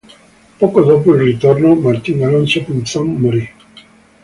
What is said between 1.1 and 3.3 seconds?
il ritorno, Martín Alonso Pinzón